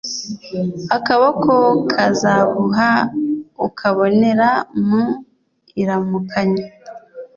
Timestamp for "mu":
4.87-5.03